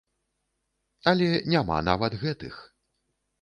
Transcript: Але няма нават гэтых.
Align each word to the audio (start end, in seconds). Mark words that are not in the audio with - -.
Але 1.11 1.27
няма 1.53 1.77
нават 1.91 2.17
гэтых. 2.23 2.59